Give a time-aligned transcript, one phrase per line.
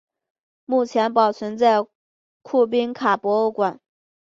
[0.65, 1.85] 目前保存在
[2.41, 3.79] 库宾卡博物馆。